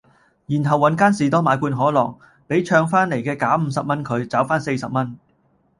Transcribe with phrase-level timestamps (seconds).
[0.47, 2.17] 然後搵間士多買罐可樂，
[2.47, 5.19] 比唱翻黎既假五十蚊佢，找番四十蚊